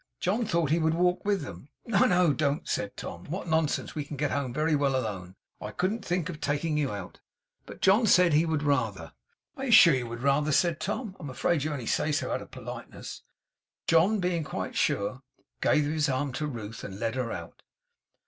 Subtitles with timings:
[0.19, 1.69] John thought he would walk with them.
[1.85, 2.33] 'No, no.
[2.33, 3.25] Don't!' said Tom.
[3.25, 3.93] 'What nonsense!
[3.93, 5.35] We can get home very well alone.
[5.61, 7.19] I couldn't think of taking you out.'
[7.67, 9.13] But John said he would rather.
[9.57, 11.15] 'Are you sure you would rather?' said Tom.
[11.19, 13.21] 'I am afraid you only say so out of politeness.'
[13.85, 15.21] John being quite sure,
[15.61, 17.61] gave his arm to Ruth, and led her out.